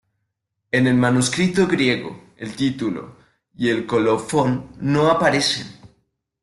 [0.71, 3.17] En el manuscrito griego el título
[3.55, 5.77] y el colofón no aparecen.